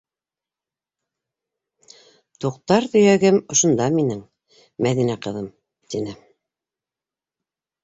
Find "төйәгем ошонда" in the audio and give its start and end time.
2.95-3.87